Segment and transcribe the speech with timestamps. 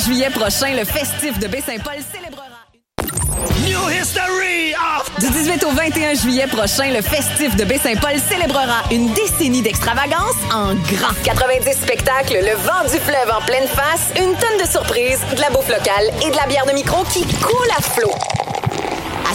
[0.00, 2.46] juillet prochain, le festif de Baie-Saint-Paul célébrera...
[3.64, 5.10] New history of...
[5.20, 10.74] Du 18 au 21 juillet prochain, le festif de Baie-Saint-Paul célébrera une décennie d'extravagance en
[10.74, 11.14] grand.
[11.24, 15.50] 90 spectacles, le vent du fleuve en pleine face, une tonne de surprises, de la
[15.50, 18.39] bouffe locale et de la bière de micro qui coule à flot.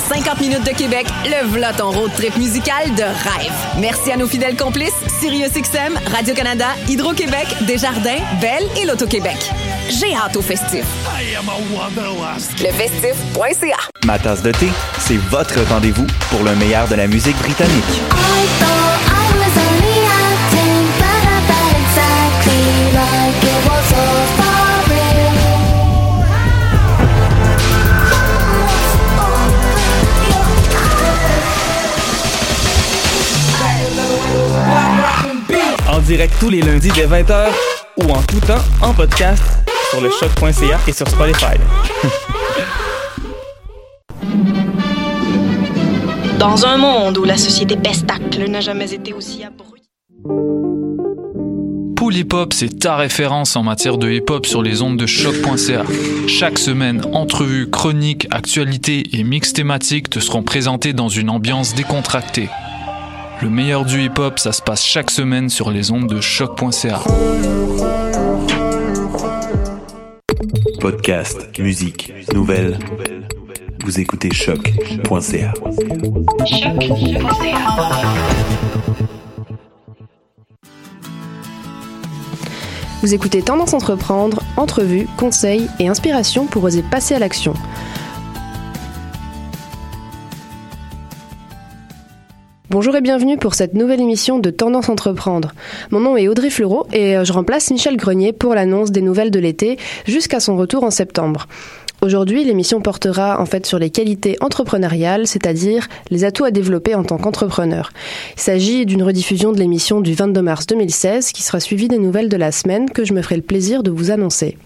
[0.06, 3.54] À 50 minutes de Québec, le v'là ton road trip musical de rêve.
[3.80, 9.38] Merci à nos fidèles complices, SiriusXM, Radio-Canada, Hydro-Québec, Desjardins, Belle et L'Auto-Québec.
[9.90, 10.86] J'ai hâte au festif.
[11.08, 12.60] I am a wanderlust.
[12.60, 17.84] Lefestif.ca Ma tasse de thé, c'est votre rendez-vous pour le meilleur de la musique britannique.
[36.06, 37.48] Direct tous les lundis dès 20h
[37.98, 39.42] ou en tout temps en podcast
[39.90, 41.58] sur le choc.ca et sur Spotify.
[46.40, 49.82] Dans un monde où la société pestacle n'a jamais été aussi abrupte.
[51.96, 55.08] Pool Hip Hop, c'est ta référence en matière de hip hop sur les ondes de
[55.08, 55.82] choc.ca.
[56.28, 62.50] Chaque semaine, entrevues, chroniques, actualités et mix thématiques te seront présentés dans une ambiance décontractée.
[63.42, 67.02] Le meilleur du hip hop, ça se passe chaque semaine sur les ondes de choc.ca.
[70.80, 72.80] Podcast, musique, nouvelles.
[73.84, 75.54] Vous écoutez choc.ca.
[83.02, 87.54] Vous écoutez Tendance Entreprendre, entrevues, conseils et inspiration pour oser passer à l'action.
[92.76, 95.54] Bonjour et bienvenue pour cette nouvelle émission de Tendance Entreprendre.
[95.92, 99.32] Mon nom est Audrey Fleureau et euh, je remplace Michel Grenier pour l'annonce des nouvelles
[99.32, 101.48] de l'été jusqu'à son retour en septembre.
[102.02, 107.06] Aujourd'hui, l'émission portera en fait sur les qualités entrepreneuriales, c'est-à-dire les atouts à développer en
[107.06, 107.94] tant qu'entrepreneur.
[108.36, 112.28] Il s'agit d'une rediffusion de l'émission du 22 mars 2016 qui sera suivie des nouvelles
[112.28, 114.58] de la semaine que je me ferai le plaisir de vous annoncer.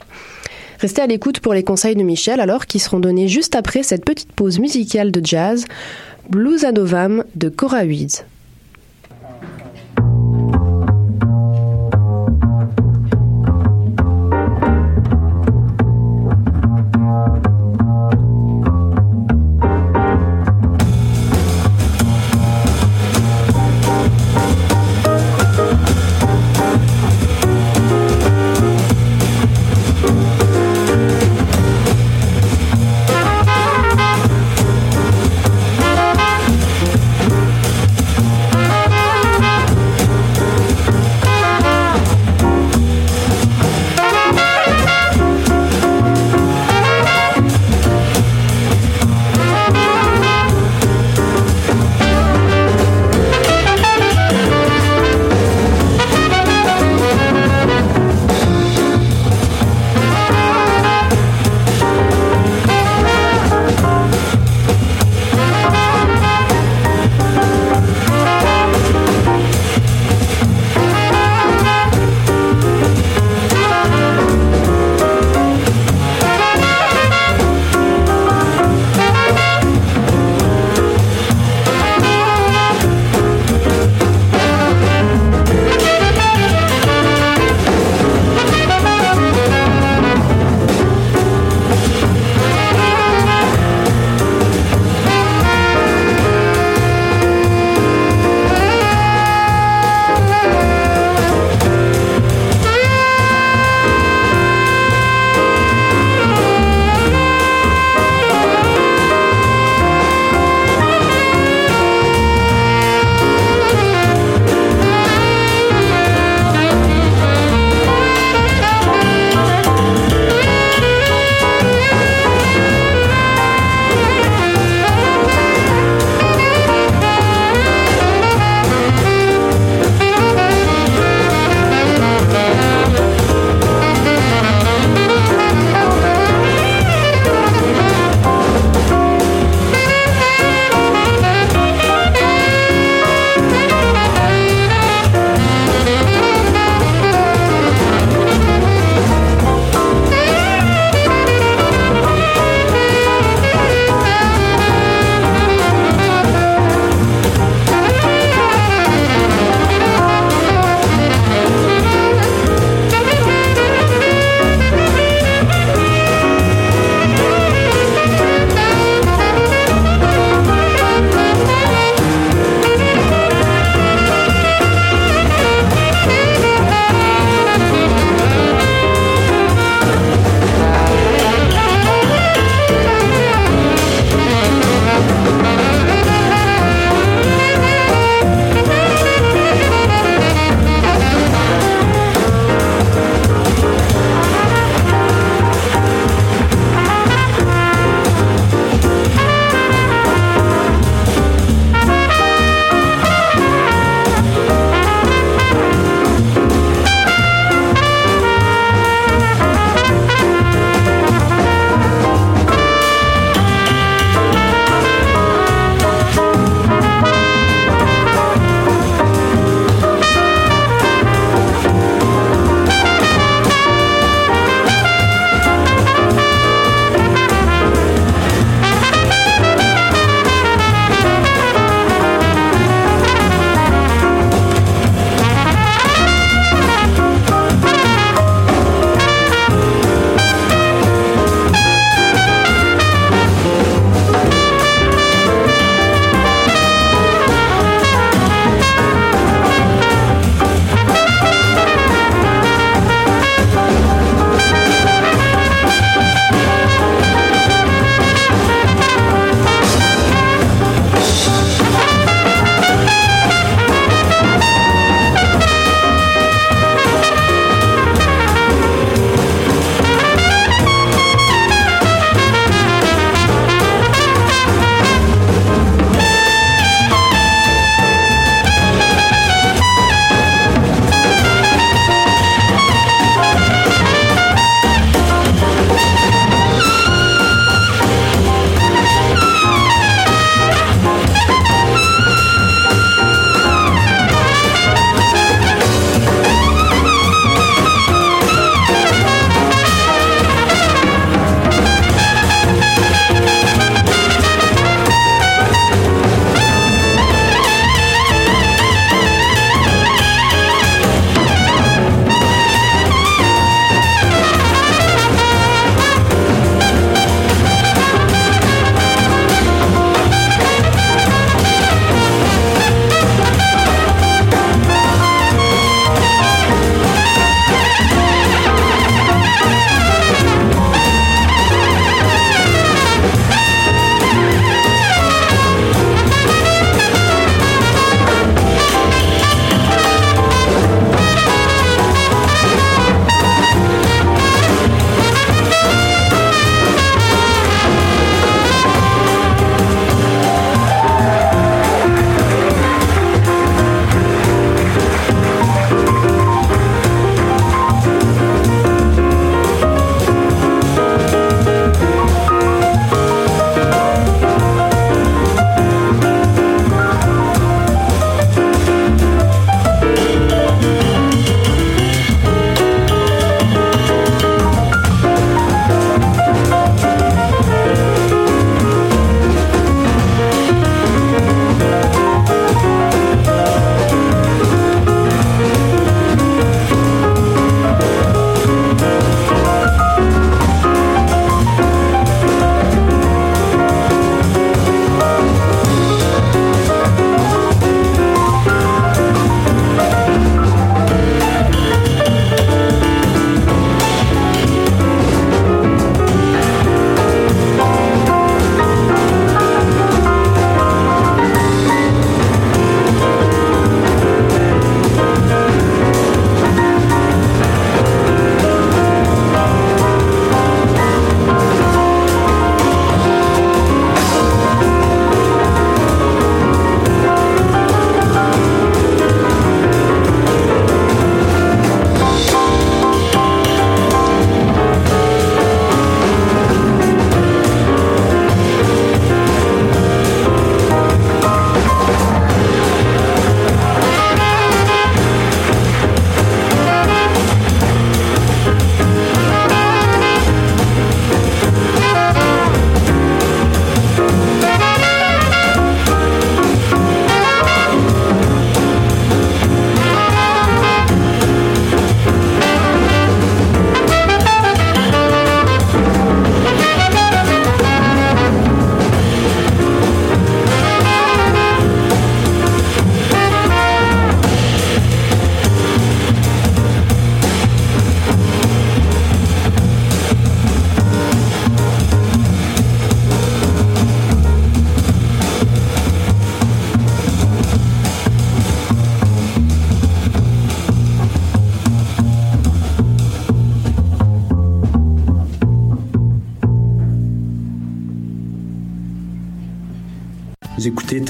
[0.80, 4.06] Restez à l'écoute pour les conseils de Michel alors qui seront donnés juste après cette
[4.06, 5.66] petite pause musicale de jazz,
[6.30, 7.84] Blues Novam de Cora.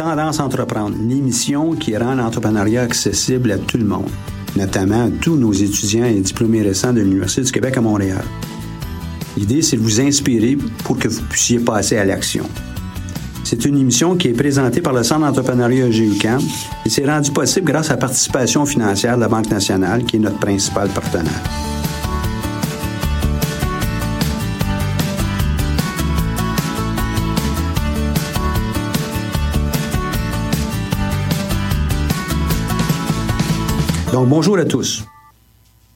[0.09, 4.09] Tendance Entreprendre, l'émission qui rend l'entrepreneuriat accessible à tout le monde,
[4.55, 8.23] notamment à tous nos étudiants et diplômés récents de l'Université du Québec à Montréal.
[9.37, 12.49] L'idée, c'est de vous inspirer pour que vous puissiez passer à l'action.
[13.43, 16.41] C'est une émission qui est présentée par le Centre d'entrepreneuriat GUCAM
[16.87, 20.19] et c'est rendu possible grâce à la participation financière de la Banque nationale, qui est
[20.19, 21.58] notre principal partenaire.
[34.11, 35.05] Donc, bonjour à tous.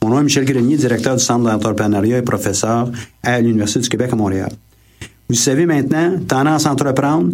[0.03, 2.91] Mon nom est Michel Grenier, directeur du Centre d'entrepreneuriat et professeur
[3.23, 4.51] à l'Université du Québec à Montréal.
[5.29, 7.31] Vous savez maintenant, Tendance Entreprendre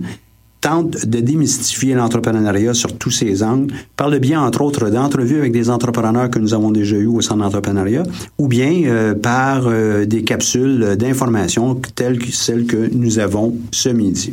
[0.62, 5.52] tente de démystifier l'entrepreneuriat sur tous ses angles, par le biais, entre autres, d'entrevues avec
[5.52, 8.04] des entrepreneurs que nous avons déjà eus au Centre d'entrepreneuriat,
[8.38, 13.90] ou bien euh, par euh, des capsules d'information telles que celles que nous avons ce
[13.90, 14.32] midi.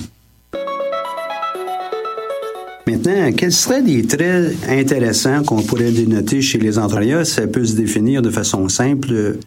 [2.88, 7.26] Maintenant, quels seraient des traits intéressants qu'on pourrait dénoter chez les entrepreneurs?
[7.26, 9.38] Ça peut se définir de façon simple,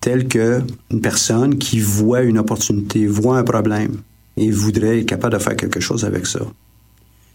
[0.00, 3.98] telle que une personne qui voit une opportunité, voit un problème
[4.38, 6.40] et voudrait être capable de faire quelque chose avec ça.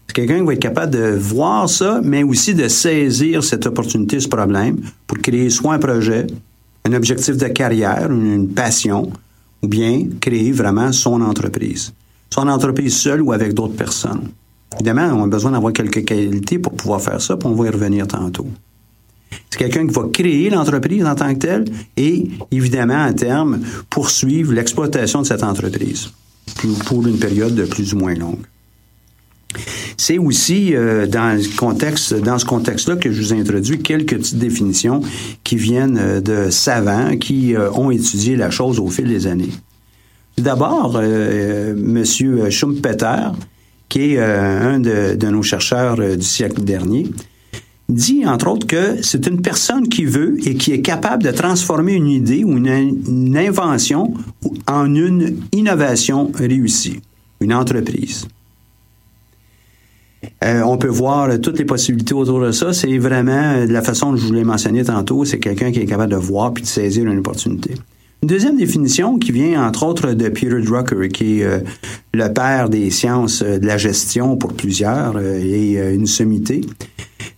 [0.08, 4.18] C'est quelqu'un qui va être capable de voir ça, mais aussi de saisir cette opportunité,
[4.18, 6.26] ce problème, pour créer soit un projet,
[6.84, 9.12] un objectif de carrière, une passion,
[9.62, 11.92] ou bien créer vraiment son entreprise.
[12.28, 14.28] Son entreprise seule ou avec d'autres personnes.
[14.74, 17.70] Évidemment, on a besoin d'avoir quelques qualités pour pouvoir faire ça, puis on va y
[17.70, 18.46] revenir tantôt.
[19.50, 21.64] C'est quelqu'un qui va créer l'entreprise en tant que telle
[21.96, 23.60] et, évidemment, à terme,
[23.90, 26.10] poursuivre l'exploitation de cette entreprise
[26.86, 28.44] pour une période de plus ou moins longue.
[29.96, 35.00] C'est aussi euh, dans, ce contexte-là que je vous introduis quelques petites définitions
[35.42, 39.52] qui viennent euh, de savants qui euh, ont étudié la chose au fil des années.
[40.36, 42.04] D'abord, M.
[42.48, 43.32] Schumpeter,
[43.88, 47.06] qui est euh, un de, nos chercheurs euh, du siècle dernier,
[47.88, 51.94] dit, entre autres, que c'est une personne qui veut et qui est capable de transformer
[51.94, 54.12] une idée ou une, une invention
[54.66, 57.00] en une innovation réussie,
[57.40, 58.28] une entreprise.
[60.44, 62.72] Euh, on peut voir toutes les possibilités autour de ça.
[62.72, 65.86] C'est vraiment de la façon dont je vous l'ai mentionné tantôt, c'est quelqu'un qui est
[65.86, 67.74] capable de voir puis de saisir une opportunité.
[68.20, 71.60] Une deuxième définition qui vient entre autres de Peter Drucker, qui est euh,
[72.12, 76.62] le père des sciences de la gestion pour plusieurs euh, et euh, une sommité.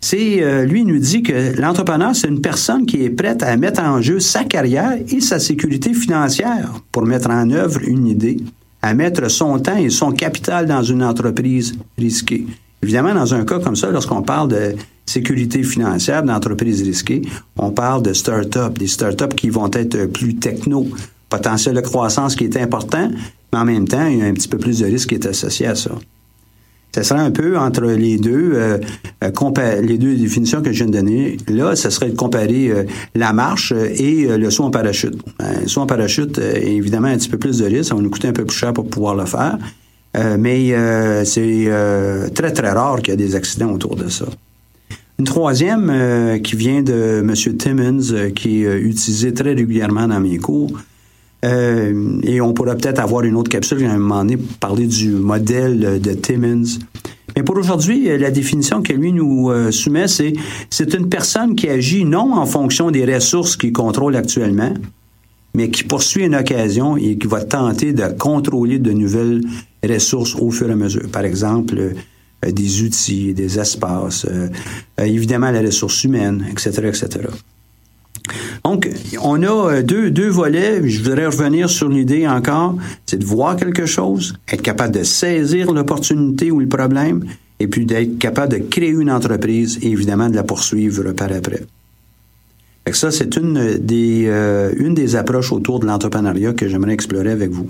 [0.03, 4.01] C'est lui nous dit que l'entrepreneur c'est une personne qui est prête à mettre en
[4.01, 8.39] jeu sa carrière et sa sécurité financière pour mettre en œuvre une idée,
[8.81, 12.47] à mettre son temps et son capital dans une entreprise risquée.
[12.83, 14.75] Évidemment, dans un cas comme ça, lorsqu'on parle de
[15.11, 17.23] sécurité financière d'entreprises risquées,
[17.57, 20.87] on parle de start-up, des start-up qui vont être plus techno,
[21.29, 23.11] potentiel de croissance qui est important,
[23.52, 25.26] mais en même temps, il y a un petit peu plus de risque qui est
[25.26, 25.93] associé à ça.
[26.95, 28.79] Ce serait un peu entre les deux, euh,
[29.81, 31.37] les deux définitions que je viens de donner.
[31.47, 32.83] Là, ce serait de comparer euh,
[33.14, 35.14] la marche et euh, le saut en parachute.
[35.38, 37.90] le saut en parachute, évidemment, un petit peu plus de risque.
[37.90, 39.57] Ça va nous coûter un peu plus cher pour pouvoir le faire.
[40.38, 40.75] mais
[41.25, 41.71] c'est
[42.35, 44.26] très, très rare qu'il y ait des accidents autour de ça.
[45.21, 47.35] Une troisième euh, qui vient de M.
[47.59, 50.73] Timmons, euh, qui est euh, utilisé très régulièrement dans mes cours.
[51.43, 55.11] et on pourra peut-être avoir une autre capsule à un moment donné pour parler du
[55.11, 56.79] modèle de Timmons.
[57.37, 60.33] Mais pour aujourd'hui, la définition que lui nous soumet, c'est
[60.71, 64.73] c'est une personne qui agit non en fonction des ressources qu'il contrôle actuellement,
[65.55, 69.43] mais qui poursuit une occasion et qui va tenter de contrôler de nouvelles
[69.87, 71.09] ressources au fur et à mesure.
[71.12, 71.95] Par exemple,
[72.47, 74.49] des outils, des espaces, euh,
[74.99, 77.09] euh, évidemment les ressources humaines, etc., etc.
[78.65, 78.89] Donc,
[79.23, 80.89] on a deux, deux volets.
[80.89, 85.73] Je voudrais revenir sur l'idée encore, c'est de voir quelque chose, être capable de saisir
[85.73, 87.25] l'opportunité ou le problème,
[87.59, 91.63] et puis d'être capable de créer une entreprise et évidemment de la poursuivre par après.
[92.93, 97.51] Ça, c'est une des, euh, une des approches autour de l'entrepreneuriat que j'aimerais explorer avec
[97.51, 97.69] vous.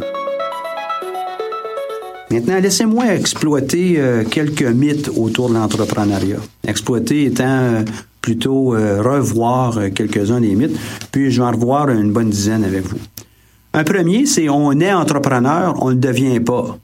[2.31, 6.39] Maintenant, laissez-moi exploiter euh, quelques mythes autour de l'entrepreneuriat.
[6.65, 7.83] Exploiter étant euh,
[8.21, 10.79] plutôt euh, revoir quelques-uns des mythes,
[11.11, 12.99] puis je vais en revoir une bonne dizaine avec vous.
[13.73, 16.79] Un premier, c'est on est entrepreneur, on ne devient pas.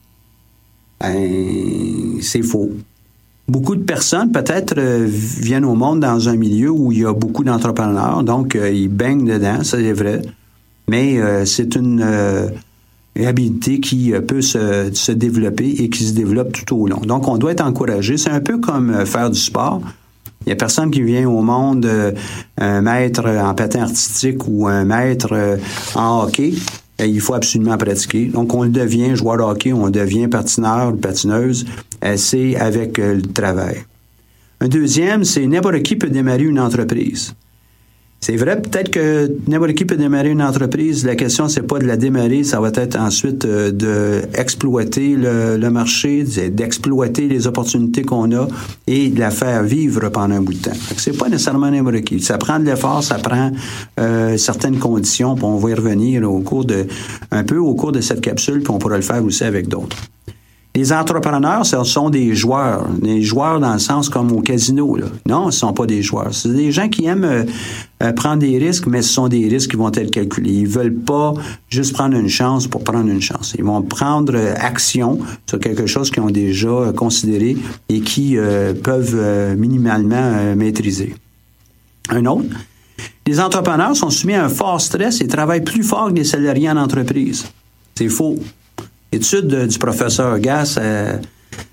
[1.01, 2.71] Ben, c'est faux.
[3.47, 7.45] Beaucoup de personnes, peut-être, viennent au monde dans un milieu où il y a beaucoup
[7.45, 10.23] d'entrepreneurs, donc ils baignent dedans, ça c'est vrai.
[10.89, 12.05] Mais c'est une
[13.25, 17.01] habilité qui euh, peut se, se, développer et qui se développe tout au long.
[17.01, 18.17] Donc, on doit être encouragé.
[18.17, 19.81] C'est un peu comme euh, faire du sport.
[20.43, 22.13] Il n'y a personne qui vient au monde, euh,
[22.59, 25.59] un maître en patin artistique ou un maître
[25.95, 26.55] en hockey,
[27.01, 28.27] il faut absolument pratiquer.
[28.27, 31.67] Donc, on devient joueur de hockey, on devient patineur ou patineuse.
[32.17, 33.79] c'est avec le travail.
[34.61, 37.35] Un deuxième, c'est n'importe qui peut démarrer une entreprise.
[38.21, 41.05] C'est vrai, peut-être que n'importe qui peut démarrer une entreprise.
[41.05, 45.57] La question, c'est pas de la démarrer, ça va être ensuite euh, de exploiter le,
[45.57, 48.49] le marché, d'exploiter les opportunités qu'on a
[48.87, 50.77] et de la faire vivre pendant un bout de temps.
[50.97, 52.21] C'est pas nécessairement n'importe qui.
[52.21, 53.53] Ça prend de l'effort, ça prend
[54.01, 56.87] euh, certaines conditions, puis on va y revenir au cours de
[57.31, 59.97] un peu au cours de cette capsule, puis on pourra le faire aussi avec d'autres.
[60.77, 62.87] Les entrepreneurs, ce sont des joueurs.
[63.01, 64.99] Des joueurs dans le sens comme au casino.
[65.25, 66.35] Non, ce ne sont pas des joueurs.
[66.35, 67.45] C'est des gens qui aiment euh,
[68.03, 70.53] euh, prendre des risques, mais ce sont des risques qui vont être calculés.
[70.53, 71.33] Ils veulent pas
[71.71, 73.55] juste prendre une chance pour prendre une chance.
[73.57, 75.19] Ils vont prendre euh, action
[75.49, 77.57] sur quelque chose qu'ils ont déjà considéré
[77.89, 78.37] et qui
[78.83, 81.15] peuvent minimalement maîtriser.
[82.11, 82.49] Un autre,
[83.27, 86.69] les entrepreneurs sont soumis à un fort stress et travaillent plus fort que les salariés
[86.69, 87.47] en entreprise.
[87.95, 88.37] C'est faux.
[89.13, 91.17] Étude du professeur Gass euh,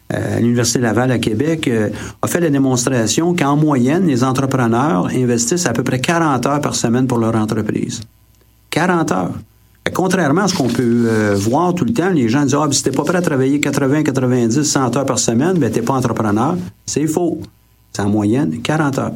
[0.09, 1.89] à l'Université Laval à Québec euh,
[2.21, 6.75] a fait la démonstration qu'en moyenne, les entrepreneurs investissent à peu près 40 heures par
[6.75, 8.01] semaine pour leur entreprise.
[8.69, 9.31] 40 heures.
[9.93, 12.83] Contrairement à ce qu'on peut euh, voir tout le temps, les gens disent Ah, si
[12.83, 16.55] t'es pas prêt à travailler 80, 90, 100 heures par semaine, ben t'es pas entrepreneur.
[16.85, 17.41] C'est faux.
[17.91, 19.11] C'est en moyenne 40 heures.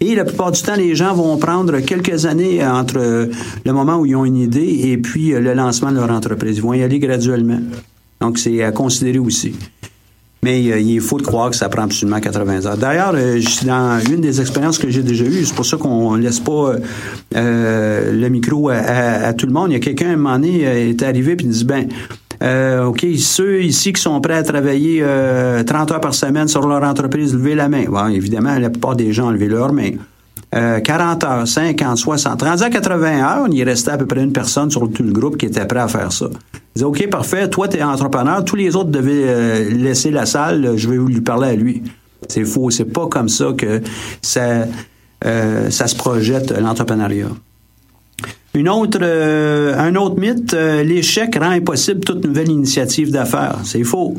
[0.00, 3.26] Et la plupart du temps, les gens vont prendre quelques années entre euh,
[3.64, 6.56] le moment où ils ont une idée et puis euh, le lancement de leur entreprise.
[6.56, 7.60] Ils vont y aller graduellement.
[8.20, 9.54] Donc, c'est à considérer aussi.
[10.46, 12.76] Mais euh, il faut croire que ça prend absolument 80 heures.
[12.76, 15.44] D'ailleurs, euh, dans une des expériences que j'ai déjà eues.
[15.44, 16.78] C'est pour ça qu'on laisse pas euh,
[17.34, 19.70] euh, le micro à, tout le monde.
[19.70, 21.88] Il y a quelqu'un, à un moment donné, euh, est arrivé il dit, ben,
[22.42, 26.66] euh, OK, ceux ici qui sont prêts à travailler euh, 30 heures par semaine sur
[26.66, 27.84] leur entreprise, levez la main.
[27.88, 29.92] Bon, évidemment, la plupart des gens ont levé leur main.
[30.54, 32.42] Euh, 40 heures, 50, 60.
[32.42, 35.36] Rendu à 80 heures, il restait à peu près une personne sur tout le groupe
[35.36, 36.26] qui était prêt à faire ça.
[36.30, 40.24] Il disait, OK, parfait, toi, tu es entrepreneur, tous les autres devaient euh, laisser la
[40.24, 41.82] salle, je vais lui parler à lui.
[42.28, 43.82] C'est faux, c'est pas comme ça que
[44.22, 44.66] ça,
[45.24, 47.28] euh, ça se projette, l'entrepreneuriat.
[48.56, 53.58] Euh, un autre mythe, euh, l'échec rend impossible toute nouvelle initiative d'affaires.
[53.64, 54.16] C'est faux.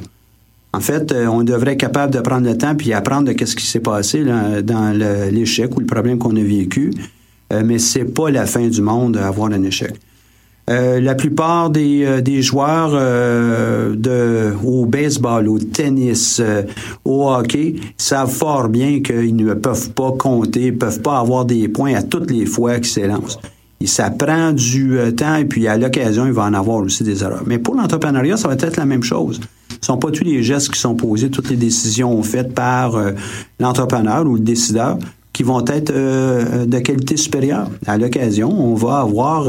[0.73, 3.55] En fait, euh, on devrait être capable de prendre le temps puis apprendre de ce
[3.55, 4.23] qui s'est passé
[4.63, 4.97] dans
[5.31, 6.93] l'échec ou le problème qu'on a vécu.
[7.51, 9.93] Mais c'est pas la fin du monde avoir un échec.
[10.67, 12.91] La plupart des, joueurs
[14.65, 16.41] au baseball, au tennis,
[17.05, 21.95] au hockey savent fort bien qu'ils ne peuvent pas compter, peuvent pas avoir des points
[21.95, 23.39] à toutes les fois qu'ils s'élancent.
[23.85, 27.23] Ça prend du euh, temps et puis à l'occasion, il va en avoir aussi des
[27.23, 27.43] erreurs.
[27.45, 29.39] Mais pour l'entrepreneuriat, ça va être la même chose.
[29.69, 32.95] Ce ne sont pas tous les gestes qui sont posés, toutes les décisions faites par
[32.95, 33.11] euh,
[33.59, 34.97] l'entrepreneur ou le décideur
[35.31, 37.69] qui vont être euh, de qualité supérieure.
[37.85, 39.47] À l'occasion, on va avoir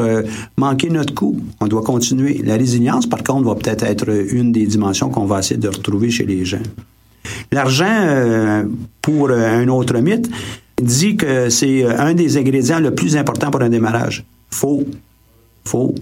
[0.59, 1.41] manqué notre coup.
[1.61, 2.43] On doit continuer.
[2.45, 6.11] La résilience, par contre, va peut-être être une des dimensions qu'on va essayer de retrouver
[6.11, 6.59] chez les gens.
[7.51, 8.65] L'argent,
[9.01, 10.29] pour un autre mythe,
[10.81, 14.25] dit que c'est euh, un des ingrédients le plus important pour un démarrage.
[14.51, 14.85] Faux.
[15.65, 15.95] Faux.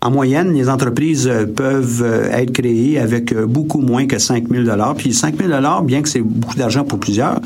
[0.00, 4.64] En moyenne, les entreprises euh, peuvent euh, être créées avec beaucoup moins que 5 000
[4.96, 7.40] Puis 5 000 bien que c'est beaucoup d'argent pour plusieurs,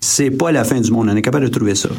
[0.00, 1.08] c'est pas la fin du monde.
[1.10, 1.90] On est capable de trouver ça.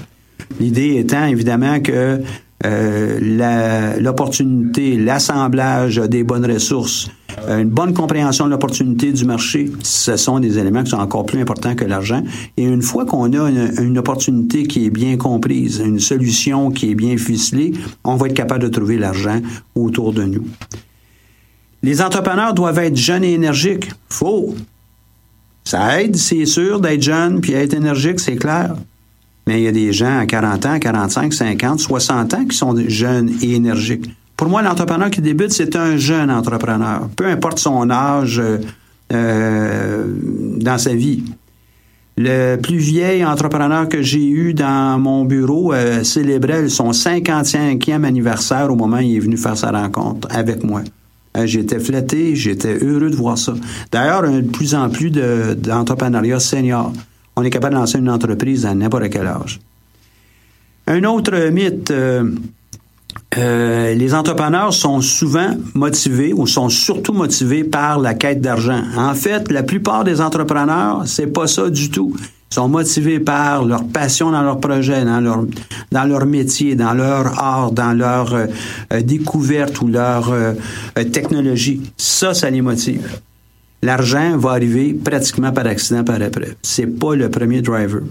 [0.60, 2.22] L'idée étant évidemment que
[2.66, 7.10] euh, l'opportunité, l'assemblage des bonnes ressources,
[7.48, 11.26] euh, une bonne compréhension de l'opportunité du marché, ce sont des éléments qui sont encore
[11.26, 12.24] plus importants que l'argent.
[12.58, 16.92] Et une fois qu'on a une, une opportunité qui est bien comprise, une solution qui
[16.92, 19.40] est bien ficelée, on va être capable de trouver l'argent
[19.76, 20.46] autour de nous.
[21.84, 23.90] Les entrepreneurs doivent être jeunes et énergiques.
[24.08, 24.56] Faux.
[25.64, 28.76] Ça aide, c'est sûr, d'être jeune puis être énergique, c'est clair.
[29.48, 32.76] Mais il y a des gens à 40 ans, 45, 50, 60 ans qui sont
[32.88, 34.06] jeunes et énergiques.
[34.38, 38.58] Pour moi, l'entrepreneur qui débute, c'est un jeune entrepreneur, peu importe son âge euh,
[39.14, 40.06] euh,
[40.58, 41.24] dans sa vie.
[42.18, 48.72] Le plus vieil entrepreneur que j'ai eu dans mon bureau euh, célébrait son 55e anniversaire
[48.72, 50.82] au moment où il est venu faire sa rencontre avec moi.
[51.46, 53.54] J'étais flatté, j'étais heureux de voir ça.
[53.92, 56.92] D'ailleurs, de plus en plus de- d'entrepreneuriat senior.
[57.36, 59.60] On est capable de lancer une entreprise à n'importe quel âge.
[60.88, 62.30] Un autre mythe, euh,
[63.38, 68.82] euh, les entrepreneurs sont souvent motivés ou sont surtout motivés par la quête d'argent.
[68.98, 72.14] En fait, la plupart des entrepreneurs, c'est pas ça du tout.
[72.18, 75.46] Ils sont motivés par leur passion dans leur projet, dans leur,
[75.92, 78.48] dans leur métier, dans leur art, dans leur euh,
[79.02, 80.34] découverte ou leur
[81.14, 81.82] technologie.
[81.96, 83.22] Ça, ça les motive.
[83.84, 86.56] L'argent va arriver pratiquement par accident par après.
[86.62, 88.02] C'est pas le premier driver.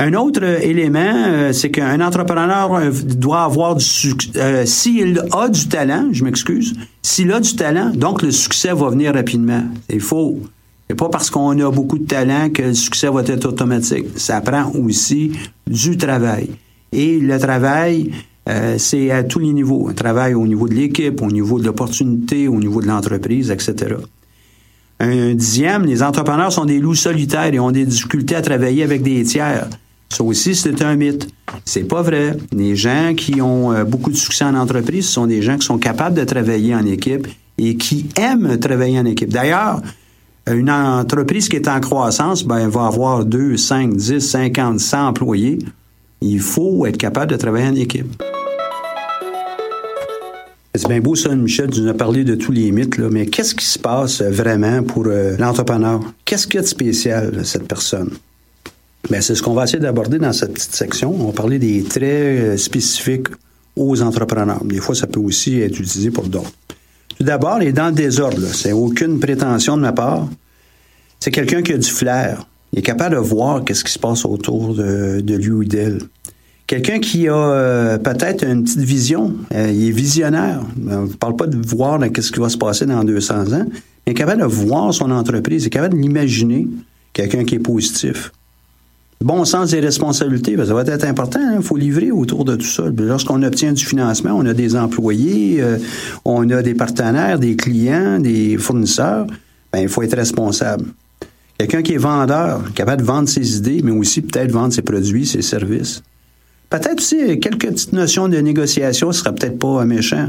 [0.00, 4.64] Un autre euh, élément, euh, c'est qu'un entrepreneur euh, doit avoir du succès.
[4.64, 9.12] s'il a du talent, je m'excuse, s'il a du talent, donc le succès va venir
[9.12, 9.64] rapidement.
[9.90, 10.38] Il faut.
[10.88, 14.06] C'est pas parce qu'on a beaucoup de talent que le succès va être automatique.
[14.16, 15.32] Ça prend aussi
[15.66, 16.48] du travail.
[16.92, 18.12] Et le travail,
[18.78, 19.88] c'est à tous les niveaux.
[19.90, 23.96] Un travail au niveau de l'équipe, au niveau de l'opportunité, au niveau de l'entreprise, etc.
[25.00, 29.02] Un dixième, les entrepreneurs sont des loups solitaires et ont des difficultés à travailler avec
[29.02, 29.68] des tiers.
[30.08, 31.28] Ça aussi, c'est un mythe.
[31.64, 32.36] C'est pas vrai.
[32.52, 35.66] Les gens qui ont euh, beaucoup de succès en entreprise ce sont des gens qui
[35.66, 39.28] sont capables de travailler en équipe et qui aiment travailler en équipe.
[39.28, 39.82] D'ailleurs,
[40.50, 45.08] une entreprise qui est en croissance, ben, elle va avoir 2, 5, 10, 50, 100
[45.08, 45.58] employés.
[46.20, 48.22] Il faut être capable de travailler en équipe.
[50.78, 53.26] C'est bien beau ça, Michel, tu nous as parlé de tous les mythes, là, mais
[53.26, 56.00] qu'est-ce qui se passe vraiment pour euh, l'entrepreneur?
[56.24, 58.12] Qu'est-ce qu'il y a de spécial, cette personne?
[59.10, 61.12] Bien, c'est ce qu'on va essayer d'aborder dans cette petite section.
[61.12, 63.26] On va parler des traits euh, spécifiques
[63.74, 64.64] aux entrepreneurs.
[64.64, 66.52] Des fois, ça peut aussi être utilisé pour d'autres.
[67.16, 68.46] Tout d'abord, il est dans le désordre.
[68.46, 70.28] C'est aucune prétention de ma part.
[71.18, 72.46] C'est quelqu'un qui a du flair.
[72.72, 75.98] Il est capable de voir qu'est-ce qui se passe autour de lui ou d'elle.
[76.68, 80.60] Quelqu'un qui a euh, peut-être une petite vision, euh, il est visionnaire.
[80.86, 83.64] On ne parle pas de voir qu'est-ce qui va se passer dans 200 ans,
[84.06, 86.68] mais capable de voir son entreprise, est capable de l'imaginer.
[87.14, 88.32] Quelqu'un qui est positif.
[89.22, 91.40] Bon sens des responsabilités, ben, ça va être important.
[91.40, 92.84] Il hein, faut livrer autour de tout ça.
[92.98, 95.78] Lorsqu'on obtient du financement, on a des employés, euh,
[96.26, 99.26] on a des partenaires, des clients, des fournisseurs.
[99.72, 100.84] Ben, il faut être responsable.
[101.56, 105.24] Quelqu'un qui est vendeur, capable de vendre ses idées, mais aussi peut-être vendre ses produits,
[105.24, 106.02] ses services.
[106.70, 110.28] Peut-être aussi quelques petites notions de négociation, ce serait peut-être pas méchant.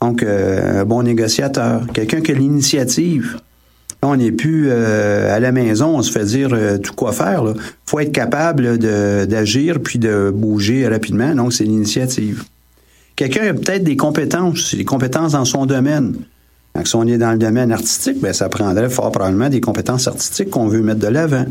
[0.00, 3.38] Donc, euh, un bon négociateur, quelqu'un qui a l'initiative.
[4.02, 7.42] On n'est plus euh, à la maison, on se fait dire euh, tout quoi faire.
[7.46, 11.34] Il faut être capable d'agir puis de bouger rapidement.
[11.34, 12.44] Donc, c'est l'initiative.
[13.14, 16.14] Quelqu'un a peut-être des compétences, des compétences dans son domaine.
[16.74, 20.06] Donc, si on est dans le domaine artistique, ben, ça prendrait fort probablement des compétences
[20.06, 21.46] artistiques qu'on veut mettre de l'avant.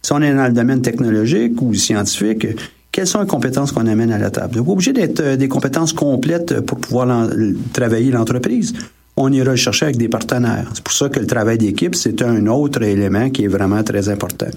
[0.00, 2.46] Si on est dans le domaine technologique ou scientifique,
[2.92, 4.62] quelles sont les compétences qu'on amène à la table?
[4.64, 7.28] Pas obligé d'être euh, des compétences complètes pour pouvoir
[7.72, 8.72] travailler l'entreprise.
[9.16, 10.70] On ira le chercher avec des partenaires.
[10.74, 14.08] C'est pour ça que le travail d'équipe, c'est un autre élément qui est vraiment très
[14.08, 14.48] important.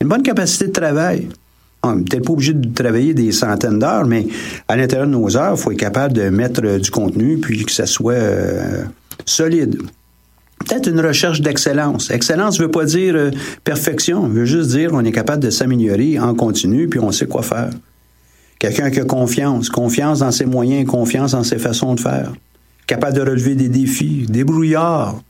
[0.00, 1.28] Une bonne capacité de travail.
[1.82, 4.26] On n'est peut-être pas obligé de travailler des centaines d'heures, mais
[4.66, 7.64] à l'intérieur de nos heures, il faut être capable de mettre euh, du contenu puis
[7.64, 8.84] que ça soit euh,
[9.24, 9.78] solide.
[10.58, 12.10] Peut-être une recherche d'excellence.
[12.10, 13.30] Excellence ne veut pas dire euh,
[13.62, 17.42] perfection, veut juste dire qu'on est capable de s'améliorer en continu, puis on sait quoi
[17.42, 17.70] faire.
[18.58, 22.32] Quelqu'un qui a confiance, confiance dans ses moyens, confiance dans ses façons de faire,
[22.86, 25.20] capable de relever des défis, débrouillard,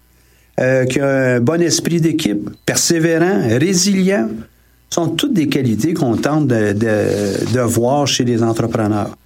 [0.61, 4.29] euh, qui a un bon esprit d'équipe, persévérant, résilient,
[4.89, 9.19] sont toutes des qualités qu'on tente de, de, voir chez les entrepreneurs.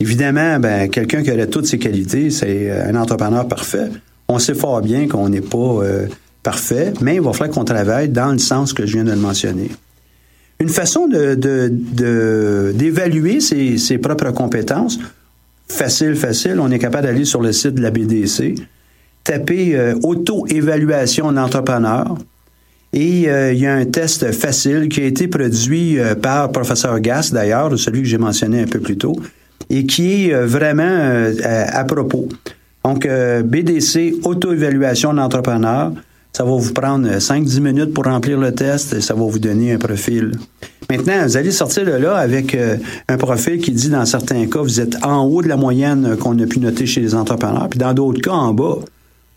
[0.00, 3.90] Évidemment, ben, quelqu'un qui aurait toutes ces qualités, c'est un entrepreneur parfait.
[4.32, 6.06] On sait fort bien qu'on n'est pas euh,
[6.42, 9.16] parfait, mais il va falloir qu'on travaille dans le sens que je viens de le
[9.16, 9.70] mentionner.
[10.58, 11.06] Une façon
[12.72, 14.98] d'évaluer ses, propres compétences,
[15.68, 18.54] facile, facile, on est capable d'aller sur le site de la BDC,
[19.22, 22.16] taper euh, auto-évaluation d'entrepreneur,
[22.94, 27.32] et euh, il y a un test facile qui a été produit par professeur Gass,
[27.32, 29.20] d'ailleurs, celui que j'ai mentionné un peu plus tôt,
[29.68, 32.30] et qui est vraiment à propos.
[32.84, 35.92] Donc, euh, BDC, auto-évaluation d'entrepreneur,
[36.32, 39.72] ça va vous prendre 5-10 minutes pour remplir le test et ça va vous donner
[39.72, 40.32] un profil.
[40.90, 42.76] Maintenant, vous allez sortir de là avec euh,
[43.08, 46.38] un profil qui dit, dans certains cas, vous êtes en haut de la moyenne qu'on
[46.38, 48.78] a pu noter chez les entrepreneurs, puis dans d'autres cas, en bas.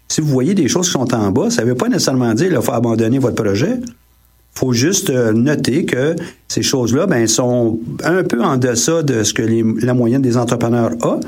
[0.08, 2.50] Si vous voyez des choses qui sont en bas, ça ne veut pas nécessairement dire
[2.50, 3.80] qu'il faut abandonner votre projet.
[3.80, 6.16] Il faut juste euh, noter que
[6.48, 9.44] ces choses-là ben, sont un peu en deçà de ce que
[9.86, 11.20] la moyenne des entrepreneurs a,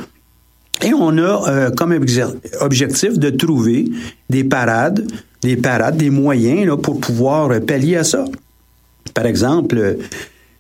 [0.84, 1.98] et on a euh, comme
[2.62, 3.90] objectif de trouver
[4.30, 5.08] des parades,
[5.42, 8.26] des parades, des moyens là, pour pouvoir pallier à ça.
[9.14, 9.98] Par exemple,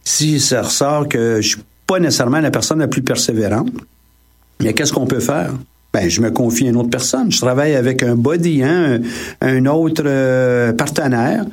[0.03, 3.71] si ça ressort que je suis pas nécessairement la personne la plus persévérante,
[4.61, 5.53] mais qu'est-ce qu'on peut faire?
[5.93, 7.31] Ben, je me confie à une autre personne.
[7.31, 8.99] Je travaille avec un body, hein,
[9.41, 11.45] un, autre euh, partenaire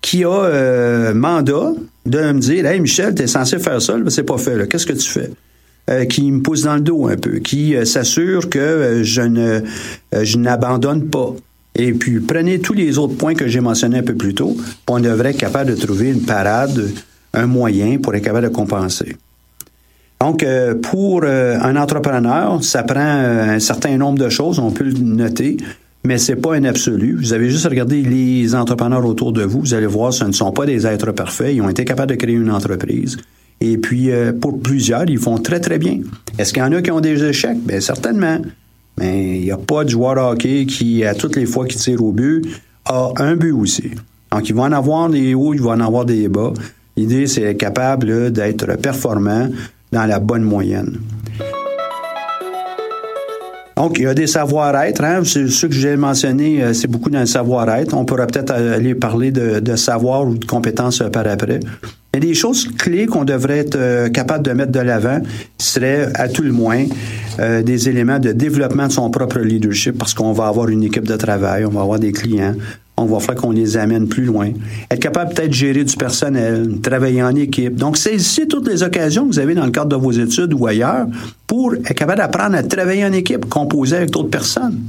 [0.00, 1.72] qui a euh, mandat
[2.06, 4.68] de me dire Hey Michel, tu es censé faire ça, mais c'est pas fait.
[4.68, 5.30] Qu'est-ce que tu fais?
[5.88, 9.22] Euh, qui me pousse dans le dos un peu, qui euh, s'assure que euh, je
[9.22, 9.60] ne
[10.20, 11.32] je n'abandonne pas.
[11.76, 14.56] Et puis prenez tous les autres points que j'ai mentionnés un peu plus tôt,
[14.88, 16.90] on devrait être capable de trouver une parade,
[17.34, 19.16] un moyen pour être capable de compenser.
[20.20, 20.44] Donc,
[20.82, 25.58] pour un entrepreneur, ça prend un certain nombre de choses, on peut le noter,
[26.02, 27.18] mais c'est pas un absolu.
[27.20, 30.32] Vous avez juste à regarder les entrepreneurs autour de vous, vous allez voir, ce ne
[30.32, 33.18] sont pas des êtres parfaits, ils ont été capables de créer une entreprise
[33.60, 36.00] Et puis, euh, pour plusieurs, ils font très, très bien.
[36.38, 37.58] Est-ce qu'il y en a qui ont des échecs?
[37.64, 38.38] Bien, certainement.
[38.98, 42.02] Mais il n'y a pas de joueur hockey qui, à toutes les fois qu'il tire
[42.02, 42.44] au but,
[42.84, 43.90] a un but aussi.
[44.30, 46.52] Donc, il va en avoir des hauts, il va en avoir des bas.
[46.96, 49.48] L'idée, c'est être capable d'être performant
[49.92, 50.98] dans la bonne moyenne.
[53.76, 55.04] Donc, il y a des savoir-être.
[55.04, 55.22] Hein?
[55.24, 57.94] Ce que j'ai mentionné, euh, c'est beaucoup dans le savoir-être.
[57.94, 61.60] On pourrait peut-être aller parler de, de savoir ou de compétences euh, par après.
[62.16, 65.20] Mais des choses clés qu'on devrait être euh, capable de mettre de l'avant
[65.58, 66.86] seraient, à tout le moins,
[67.40, 71.06] euh, des éléments de développement de son propre leadership parce qu'on va avoir une équipe
[71.06, 72.54] de travail, on va avoir des clients,
[72.96, 74.48] on va faire qu'on les amène plus loin.
[74.90, 77.74] Être capable peut-être de gérer du personnel, travailler en équipe.
[77.74, 80.66] Donc, saisissez toutes les occasions que vous avez dans le cadre de vos études ou
[80.66, 81.08] ailleurs
[81.46, 84.80] pour être capable d'apprendre à travailler en équipe, composer avec d'autres personnes.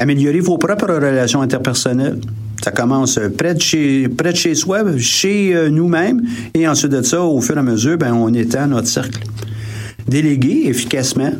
[0.00, 2.20] Améliorer vos propres relations interpersonnelles.
[2.62, 6.22] Ça commence près de chez, près de chez soi, chez euh, nous-mêmes,
[6.54, 9.20] et ensuite de ça, au fur et à mesure, ben, on étend notre cercle.
[10.06, 11.32] Déléguer efficacement.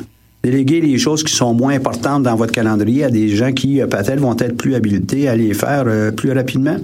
[0.42, 3.86] Déléguer les choses qui sont moins importantes dans votre calendrier à des gens qui, euh,
[3.86, 6.76] peut-être, vont être plus habilités à les faire euh, plus rapidement.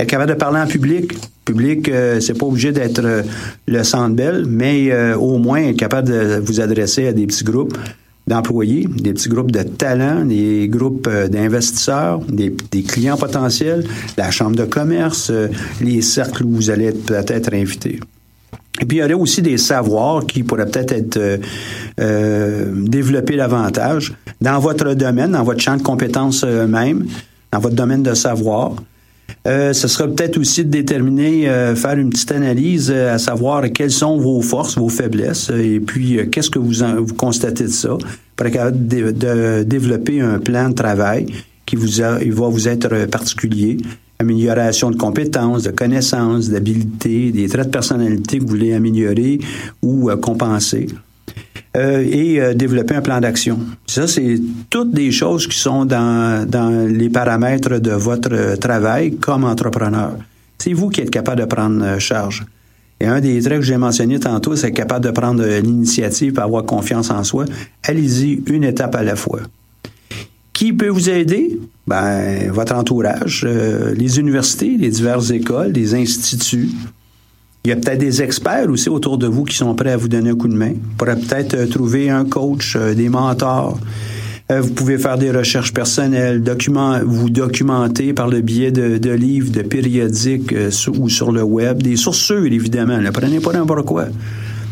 [0.00, 1.12] Être capable de parler en public.
[1.44, 3.24] Public, euh, c'est pas obligé d'être
[3.68, 7.76] le centre belle, mais au moins être capable de vous adresser à des petits groupes
[8.28, 13.84] d'employés, des petits groupes de talents, des groupes euh, d'investisseurs, des, clients potentiels,
[14.16, 15.48] la chambre de commerce, euh,
[15.80, 18.00] les cercles où vous allez être peut-être invité.
[18.80, 21.40] Et puis, il y aurait aussi des savoirs qui pourraient peut-être être,
[21.98, 27.06] euh, développés davantage dans votre domaine, dans votre champ de compétences même,
[27.50, 28.74] dans votre domaine de savoir.
[29.46, 33.62] Euh, ce sera peut-être aussi de déterminer, euh, faire une petite analyse euh, à savoir
[33.72, 37.68] quelles sont vos forces, vos faiblesses, et puis qu'est-ce que vous, en- vous constatez de
[37.68, 37.96] ça,
[38.36, 41.26] pour être capable de, développer un plan de travail
[41.66, 43.76] qui vous a- il va vous être particulier,
[44.18, 49.38] amélioration de compétences, de connaissances, d'habiletés, des traits de personnalité que vous voulez améliorer
[49.82, 50.88] ou compenser.
[51.76, 53.58] Euh, et euh, développer un plan d'action.
[53.86, 56.48] Ça, c'est toutes des choses qui sont dans,
[56.88, 60.16] les paramètres de votre euh, travail comme entrepreneur.
[60.56, 62.44] C'est vous qui êtes capable de prendre charge.
[63.00, 67.10] Et un des traits que j'ai mentionné tantôt, c'est capable de prendre l'initiative avoir confiance
[67.10, 67.44] en soi.
[67.84, 69.40] Allez-y une étape à la fois.
[70.52, 71.60] Qui peut vous aider?
[71.86, 76.70] Ben, votre entourage, les universités, les diverses écoles, les instituts.
[77.68, 80.08] Il y a peut-être des experts aussi autour de vous qui sont prêts à vous
[80.08, 80.70] donner un coup de main.
[80.70, 83.78] Vous pourrez peut-être euh, trouver un coach, euh, des mentors.
[84.50, 86.42] Euh, vous pouvez faire des recherches personnelles,
[87.04, 90.54] vous documenter par le biais de, livres, de périodiques
[90.98, 92.96] ou sur le web, des sources sûres, évidemment.
[92.96, 94.06] Ne prenez pas n'importe quoi.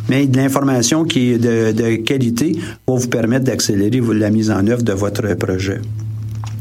[0.08, 4.66] Mais de l'information qui est de, de qualité va vous permettre d'accélérer la mise en
[4.66, 5.82] œuvre de votre projet.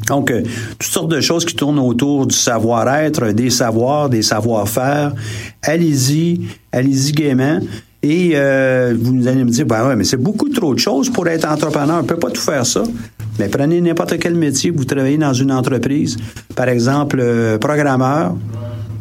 [0.08, 0.44] Donc, euh,
[0.80, 5.14] toutes sortes de choses qui tournent autour du savoir-être, des savoirs, des savoir-faire.
[5.64, 6.42] Allez-y,
[6.72, 7.60] allez-y gaiement.
[8.04, 11.28] Et euh, vous allez me dire, ben ouais, mais c'est beaucoup trop de choses pour
[11.28, 11.98] être entrepreneur.
[11.98, 12.84] On ne peut pas tout faire ça.
[13.40, 16.16] Mais prenez n'importe quel métier, vous travaillez dans une entreprise.
[16.56, 18.36] Par exemple, euh, programmeur,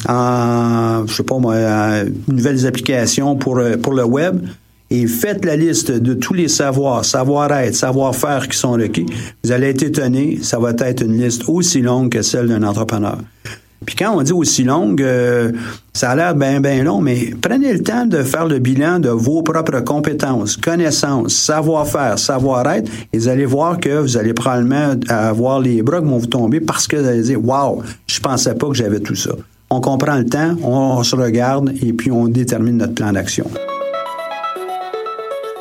[0.08, 4.40] en, je sais pas moi, en nouvelles applications pour, euh, pour le web
[4.90, 9.06] et faites la liste de tous les savoirs, savoir-être, savoir-faire qui sont requis.
[9.42, 13.18] Vous allez être étonné, ça va être une liste aussi longue que celle d'un entrepreneur.
[13.84, 15.52] Puis quand on dit aussi longue, euh,
[15.92, 19.10] ça a l'air bien, bien long, mais prenez le temps de faire le bilan de
[19.10, 25.60] vos propres compétences, connaissances, savoir-faire, savoir-être, et vous allez voir que vous allez probablement avoir
[25.60, 28.68] les bras qui vont vous tomber parce que vous allez dire, wow, je pensais pas
[28.68, 29.32] que j'avais tout ça.
[29.70, 33.50] On comprend le temps, on se regarde et puis on détermine notre plan d'action.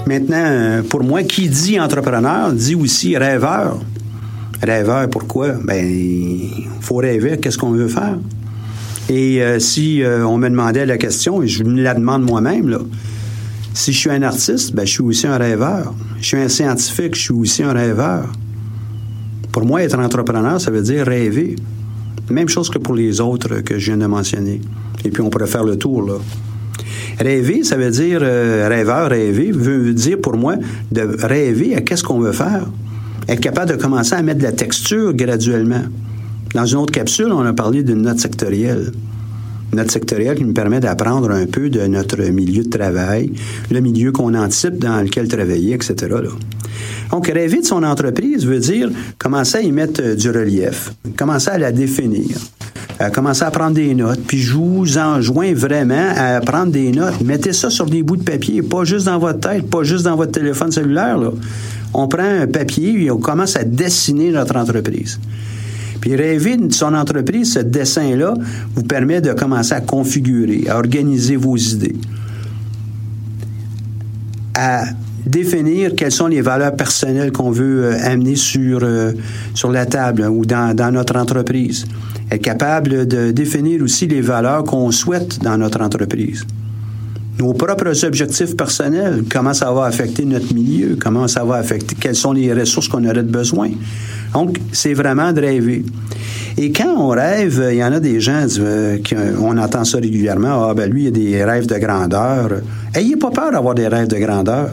[0.06, 3.80] Maintenant, euh, pour moi, qui dit entrepreneur dit aussi rêveur.
[4.62, 5.54] Rêveur, pourquoi?
[5.64, 5.88] Ben,
[6.82, 8.18] faut rêver, qu'est-ce qu'on veut faire?
[9.10, 12.68] Et euh, si euh, on me demandait la question, et je me la demande moi-même,
[12.68, 12.80] là,
[13.74, 15.94] si je suis un artiste, ben, je suis aussi un rêveur.
[16.20, 18.30] Je suis un scientifique, je suis aussi un rêveur.
[19.54, 21.56] Pour moi, être entrepreneur, ça veut dire rêver.
[22.30, 24.60] Même chose que pour les autres que je viens de mentionner.
[25.06, 26.16] Et puis, on pourrait faire le tour, là.
[27.20, 30.56] Rêver, ça veut dire, euh, rêveur, rêver, veut dire pour moi
[30.92, 32.66] de rêver à qu'est-ce qu'on veut faire.
[33.28, 35.84] Être capable de commencer à mettre de la texture graduellement.
[36.54, 38.92] Dans une autre capsule, on a parlé d'une note sectorielle.
[39.72, 43.32] Une note sectorielle qui nous permet d'apprendre un peu de notre milieu de travail,
[43.72, 46.16] le milieu qu'on anticipe dans lequel travailler, etc.
[47.10, 51.50] Donc, rêver de son entreprise veut dire commencer à y mettre euh, du relief, commencer
[51.50, 52.38] à la définir,
[53.04, 57.22] euh, commencer à prendre des notes, puis je vous enjoins vraiment à prendre des notes.
[57.22, 60.16] Mettez ça sur des bouts de papier, pas juste dans votre tête, pas juste dans
[60.16, 61.20] votre téléphone cellulaire.
[61.94, 65.20] On prend un papier et on commence à dessiner notre entreprise.
[66.02, 68.34] Puis rêver son entreprise, ce dessin-là
[68.76, 71.96] vous permet de commencer à configurer, à organiser vos idées.
[74.56, 74.86] à
[75.26, 79.14] définir quelles sont les valeurs personnelles qu'on veut euh, amener sur, euh,
[79.54, 81.86] sur la table ou dans, dans notre entreprise.
[82.32, 86.46] Être capable de définir aussi les valeurs qu'on souhaite dans notre entreprise.
[87.40, 92.16] Nos propres objectifs personnels, comment ça va affecter notre milieu, comment ça va affecter, quelles
[92.16, 93.72] sont les ressources qu'on aurait de besoin.
[94.34, 95.84] Donc, c'est vraiment de rêver.
[96.58, 98.46] Et quand on rêve, il y en a des gens,
[99.04, 102.50] qui, euh, on entend ça régulièrement, ah ben lui, il a des rêves de grandeur.
[102.94, 104.70] Ayez pas peur d'avoir des rêves de grandeur.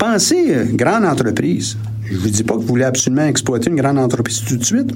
[0.00, 1.76] Pensez euh, grande entreprise.
[2.10, 4.90] Je vous dis pas que vous voulez absolument exploiter une grande entreprise tout de suite.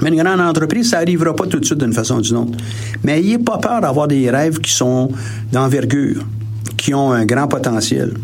[0.00, 2.58] Mais une grande entreprise, ça n'arrivera pas tout de suite d'une façon ou d'une autre.
[3.04, 5.10] Mais ayez pas peur d'avoir des rêves qui sont
[5.52, 6.24] d'envergure,
[6.78, 8.14] qui ont un grand potentiel.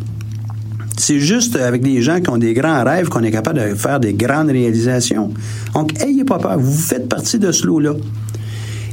[0.97, 4.01] C'est juste avec des gens qui ont des grands rêves qu'on est capable de faire
[4.01, 5.31] des grandes réalisations.
[5.75, 6.59] Donc, ayez pas peur.
[6.59, 7.93] Vous faites partie de ce lot-là.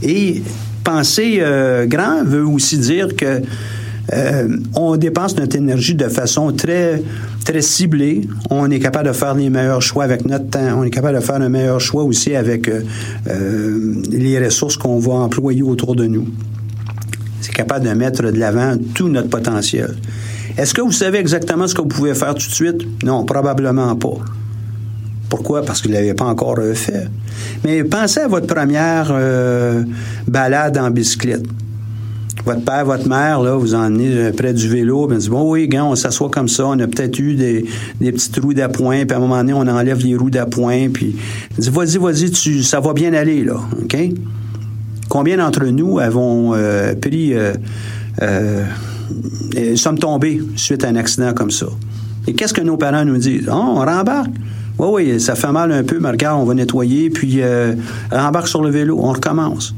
[0.04, 0.44] Et
[0.84, 3.42] penser euh, grand veut aussi dire que
[4.14, 7.02] euh, on dépense notre énergie de façon très
[7.44, 8.28] très ciblée.
[8.50, 10.80] On est capable de faire les meilleurs choix avec notre temps.
[10.80, 12.82] On est capable de faire un meilleur choix aussi avec euh,
[13.28, 16.28] euh, les ressources qu'on va employer autour de nous.
[17.42, 19.96] C'est capable de mettre de l'avant tout notre potentiel.
[20.58, 23.04] Est-ce que vous savez exactement ce que vous pouvez faire tout de suite?
[23.04, 24.18] Non, probablement pas.
[25.30, 25.64] Pourquoi?
[25.64, 27.08] Parce que vous ne l'avez pas encore euh, fait.
[27.64, 29.84] Mais pensez à votre première euh,
[30.28, 31.44] balade en bicyclette.
[32.46, 35.68] Votre père, votre mère, là, vous emmenez euh, près du vélo, on dit, bon, oui,
[35.68, 37.66] gars, on s'assoit comme ça, on a peut-être eu des,
[38.00, 41.16] des petits trous d'appoint, puis à un moment donné, on enlève les roues d'appoint, puis
[41.58, 43.98] dit, vas-y, vas-y, tu, ça va bien aller, là, OK?
[45.10, 47.34] Combien d'entre nous avons euh, pris...
[47.34, 47.54] Euh,
[48.22, 48.64] euh,
[49.58, 51.68] euh, sommes tombés suite à un accident comme ça?
[52.28, 53.48] Et qu'est-ce que nos parents nous disent?
[53.52, 54.32] Oh, on rembarque.
[54.78, 57.76] Oui, oui, ça fait mal un peu, mais regarde, on va nettoyer, puis euh,
[58.12, 59.74] rembarque sur le vélo, on recommence.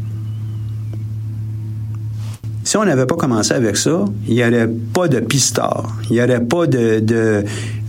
[2.67, 6.21] Si on n'avait pas commencé avec ça, il n'y aurait pas de pistard, il n'y
[6.21, 7.45] aurait pas de, de,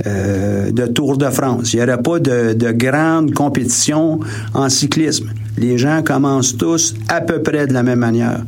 [0.07, 4.21] euh, de Tour de France, il n'y aurait pas de, de grande compétition
[4.55, 5.31] en cyclisme.
[5.57, 8.45] Les gens commencent tous à peu près de la même manière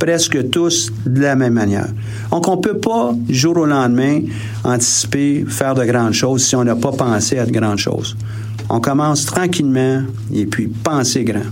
[0.00, 1.86] presque tous de la même manière.
[2.32, 4.22] Donc, on ne peut pas, jour au lendemain,
[4.64, 8.16] anticiper, faire de grandes choses si on n'a pas pensé à de grandes choses.
[8.68, 10.02] On commence tranquillement
[10.34, 11.46] et puis penser grand.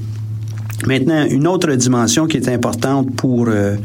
[0.87, 3.77] Maintenant, une autre dimension qui est importante pour, euh,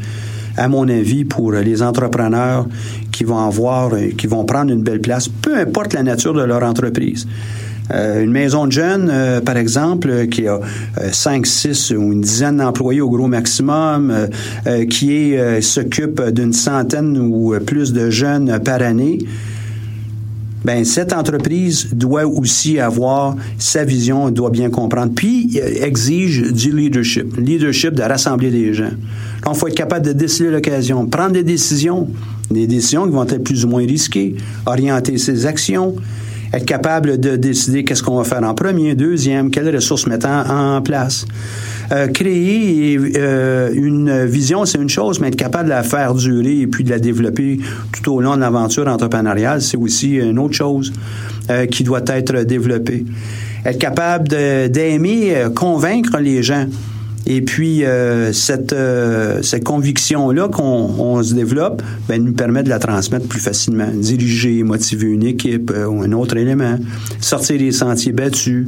[0.56, 2.66] à mon avis, pour les entrepreneurs
[3.12, 6.42] qui vont avoir, euh, qui vont prendre une belle place, peu importe la nature de
[6.42, 7.26] leur entreprise.
[7.92, 10.60] Euh, une maison de jeunes, euh, par exemple, euh, qui a
[11.12, 14.12] 5, 6 ou une dizaine d'employés au gros maximum,
[14.66, 19.18] euh, qui s'occupe d'une centaine ou plus de jeunes par année,
[20.66, 27.36] ben cette entreprise doit aussi avoir sa vision, doit bien comprendre, puis exige du leadership,
[27.36, 28.90] leadership de rassembler des gens.
[29.44, 32.08] Donc, il faut être capable de décider l'occasion, prendre des décisions,
[32.50, 34.34] des décisions qui vont être plus ou moins risquées,
[34.66, 35.94] orienter ses actions,
[36.52, 40.80] être capable de décider qu'est-ce qu'on va faire en premier, deuxième, quelles ressources mettre en,
[40.82, 41.26] place.
[41.92, 46.60] Euh, créer euh, une vision, c'est une chose, mais être capable de la faire durer
[46.60, 47.58] et puis de la développer
[47.92, 50.92] tout au long de l'aventure entrepreneuriale, c'est aussi une autre chose
[51.50, 53.04] euh, qui doit être développée.
[53.64, 56.66] Être capable d'aimer, convaincre les gens.
[57.26, 62.68] Et puis, euh, cette, euh, cette conviction-là qu'on on se développe ben, nous permet de
[62.68, 63.88] la transmettre plus facilement.
[63.92, 66.78] Diriger, motiver une équipe euh, ou un autre élément.
[67.20, 68.66] Sortir des sentiers battus.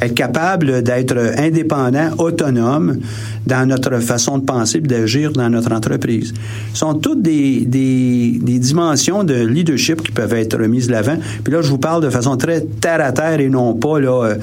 [0.00, 3.00] Être capable d'être indépendant, autonome
[3.46, 6.32] dans notre façon de penser et d'agir dans notre entreprise.
[6.72, 11.18] Ce sont toutes des, des, des dimensions de leadership qui peuvent être mises de l'avant.
[11.44, 14.36] Puis là, je vous parle de façon très terre à terre et non pas là,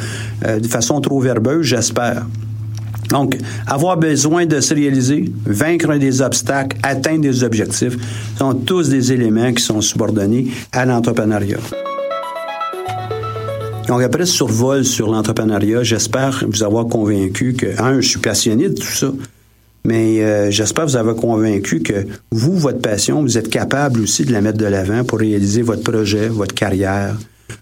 [0.45, 2.27] euh, de façon trop verbeuse, j'espère.
[3.09, 7.95] Donc, avoir besoin de se réaliser, vaincre des obstacles, atteindre des objectifs,
[8.37, 11.59] sont tous des éléments qui sont subordonnés à l'entrepreneuriat.
[13.87, 18.67] Donc, après ce survol sur l'entrepreneuriat, j'espère vous avoir convaincu que, un, je suis passionné
[18.67, 19.13] de tout ça,
[19.85, 24.33] mais euh, j'espère vous avoir convaincu que vous, votre passion, vous êtes capable aussi de
[24.33, 27.15] la mettre de l'avant pour réaliser votre projet, votre carrière,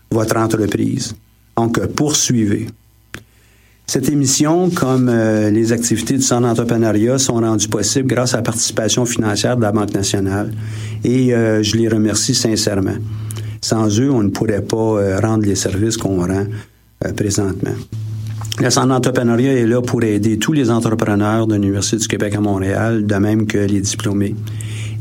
[0.10, 1.16] votre entreprise.
[1.56, 2.68] Donc, poursuivez.
[3.88, 8.44] Cette émission, comme euh, les activités du Centre d'entrepreneuriat, sont rendues possibles grâce à la
[8.44, 10.52] participation financière de la Banque nationale.
[11.04, 12.96] Et euh, je les remercie sincèrement.
[13.62, 16.46] Sans eux, on ne pourrait pas euh, rendre les services qu'on rend
[17.16, 17.76] présentement.
[18.60, 22.40] Le Centre d'entrepreneuriat est là pour aider tous les entrepreneurs de l'Université du Québec à
[22.40, 24.34] Montréal, de même que les diplômés.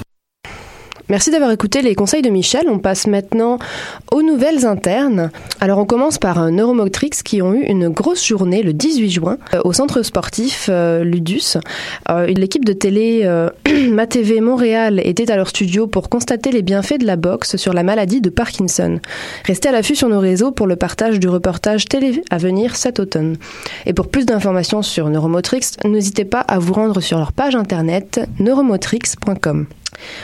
[1.09, 2.65] Merci d'avoir écouté les conseils de Michel.
[2.69, 3.59] On passe maintenant
[4.11, 5.31] aux nouvelles internes.
[5.61, 9.37] Alors on commence par un Neuromotrix qui ont eu une grosse journée le 18 juin
[9.53, 11.57] euh, au centre sportif euh, Ludus.
[12.09, 13.49] Euh, L'équipe de télé euh,
[13.89, 17.83] MaTV Montréal était à leur studio pour constater les bienfaits de la boxe sur la
[17.83, 18.99] maladie de Parkinson.
[19.45, 22.99] Restez à l'affût sur nos réseaux pour le partage du reportage télé à venir cet
[22.99, 23.37] automne.
[23.85, 28.19] Et pour plus d'informations sur Neuromotrix, n'hésitez pas à vous rendre sur leur page internet
[28.39, 29.67] neuromotrix.com.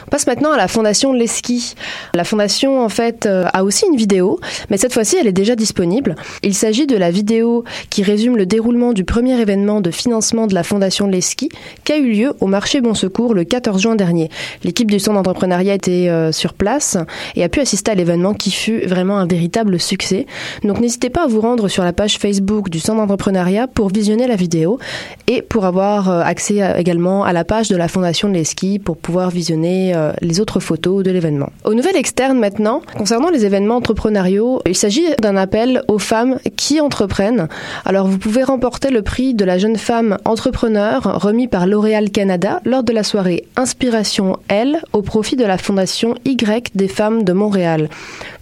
[0.06, 1.76] On passe maintenant à la fondation Leski.
[2.14, 4.40] La fondation, en fait, euh, a aussi une vidéo,
[4.70, 6.16] mais cette fois-ci, elle est déjà disponible.
[6.44, 10.54] Il s'agit de la vidéo qui résume le déroulement du premier événement de financement de
[10.54, 11.50] la fondation Leski,
[11.84, 14.30] qui a eu lieu au marché Bon Secours le 14 juin dernier.
[14.64, 16.98] L'équipe du centre d'entrepreneuriat était euh, sur place
[17.36, 20.26] et a pu assister à l'événement qui fut vraiment un véritable succès.
[20.64, 24.28] Donc n'hésitez pas à vous rendre sur la page Facebook du centre d'entrepreneuriat pour visionner
[24.28, 24.80] la vidéo
[25.28, 29.30] et pour avoir euh, accès également à la page de la fondation Leski pour pouvoir
[29.30, 31.52] visionner euh, les autres photos de l'événement.
[31.66, 36.80] Aux nouvelles externes maintenant, concernant les événements entrepreneuriaux, il s'agit d'un appel aux femmes qui
[36.82, 37.48] entreprennent.
[37.86, 42.62] Alors vous pouvez remporter le prix de la jeune femme entrepreneur remis par L'Oréal Canada
[42.66, 47.34] lors de la soirée Inspiration L au profit de la fondation Y des femmes de
[47.34, 47.90] Montréal.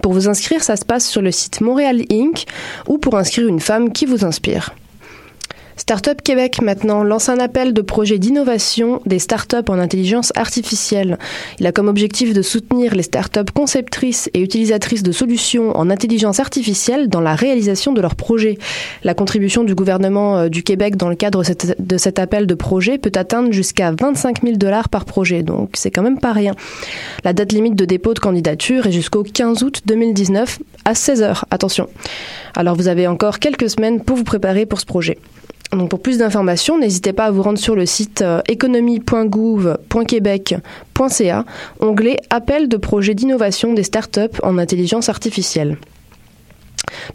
[0.02, 2.46] Pour vous inscrire, ça se passe sur le site Montréal Inc.
[2.88, 4.74] ou pour inscrire une femme qui vous inspire.
[5.92, 11.20] Startup Québec maintenant lance un appel de projet d'innovation des startups en intelligence artificielle.
[11.60, 16.40] Il a comme objectif de soutenir les startups conceptrices et utilisatrices de solutions en intelligence
[16.40, 18.58] artificielle dans la réalisation de leurs projets.
[19.04, 21.44] La contribution du gouvernement euh, du Québec dans le cadre
[21.78, 25.92] de cet- appel de projet peut atteindre jusqu'à 25 000 dollars par projet, donc c'est
[25.92, 26.54] quand même pas rien.
[27.26, 31.46] La date limite de dépôt de candidature est jusqu'au 15 août 2019 à 16 heures.
[31.52, 31.90] Attention.
[32.56, 35.18] Alors vous avez encore quelques semaines pour vous préparer pour ce projet.
[35.72, 41.46] Donc pour plus d'informations, n'hésitez pas à vous rendre sur le site euh, économie.gouv.québec.ca,
[41.80, 45.78] onglet Appel de projets d'innovation des startups en intelligence artificielle.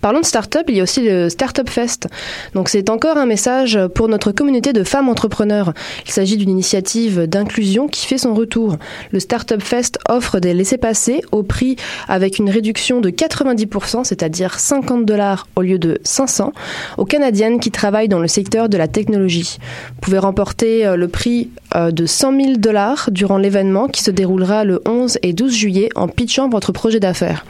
[0.01, 2.09] Parlons de start-up, il y a aussi le Startup Fest.
[2.55, 5.73] Donc c'est encore un message pour notre communauté de femmes entrepreneurs.
[6.07, 8.77] Il s'agit d'une initiative d'inclusion qui fait son retour.
[9.11, 11.77] Le Startup Fest offre des laissés-passer au prix
[12.09, 16.53] avec une réduction de 90%, c'est-à-dire 50 dollars au lieu de 500,
[16.97, 19.59] aux Canadiennes qui travaillent dans le secteur de la technologie.
[19.95, 24.65] Vous pouvez remporter euh, le prix de 100 000 dollars durant l'événement qui se déroulera
[24.65, 27.45] le 11 et 12 juillet en pitchant votre projet d'affaires.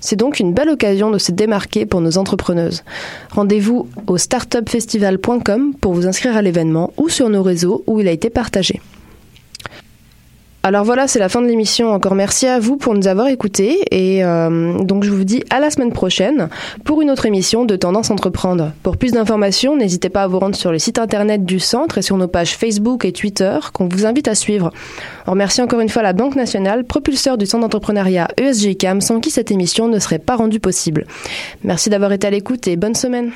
[0.00, 2.84] C'est donc une belle occasion de se démarquer pour nos entrepreneuses.
[3.30, 8.12] Rendez-vous au startupfestival.com pour vous inscrire à l'événement ou sur nos réseaux où il a
[8.12, 8.80] été partagé.
[10.68, 11.94] Alors voilà, c'est la fin de l'émission.
[11.94, 13.78] Encore merci à vous pour nous avoir écoutés.
[13.90, 16.50] Et euh, donc je vous dis à la semaine prochaine
[16.84, 18.72] pour une autre émission de Tendance Entreprendre.
[18.82, 22.02] Pour plus d'informations, n'hésitez pas à vous rendre sur le site internet du centre et
[22.02, 24.70] sur nos pages Facebook et Twitter qu'on vous invite à suivre.
[25.26, 29.30] On remercie encore une fois la Banque nationale, propulseur du centre d'entrepreneuriat ESGCAM, sans qui
[29.30, 31.06] cette émission ne serait pas rendue possible.
[31.64, 33.32] Merci d'avoir été à l'écoute et bonne semaine.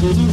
[0.00, 0.29] Mm-hmm.